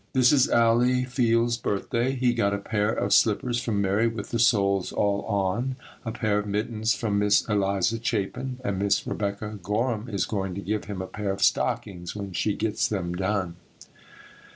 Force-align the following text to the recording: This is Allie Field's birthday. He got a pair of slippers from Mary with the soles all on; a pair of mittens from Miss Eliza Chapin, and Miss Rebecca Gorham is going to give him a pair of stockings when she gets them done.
This 0.13 0.31
is 0.31 0.49
Allie 0.49 1.03
Field's 1.03 1.57
birthday. 1.57 2.13
He 2.13 2.33
got 2.33 2.55
a 2.55 2.57
pair 2.57 2.91
of 2.91 3.13
slippers 3.13 3.61
from 3.61 3.81
Mary 3.83 4.07
with 4.07 4.31
the 4.31 4.39
soles 4.39 4.91
all 4.91 5.21
on; 5.25 5.75
a 6.03 6.11
pair 6.11 6.39
of 6.39 6.47
mittens 6.47 6.95
from 6.95 7.19
Miss 7.19 7.47
Eliza 7.47 7.99
Chapin, 8.01 8.57
and 8.63 8.79
Miss 8.79 9.05
Rebecca 9.05 9.59
Gorham 9.61 10.09
is 10.09 10.25
going 10.25 10.55
to 10.55 10.61
give 10.61 10.85
him 10.85 11.03
a 11.03 11.05
pair 11.07 11.31
of 11.31 11.43
stockings 11.43 12.15
when 12.15 12.31
she 12.33 12.55
gets 12.55 12.87
them 12.87 13.13
done. 13.13 13.57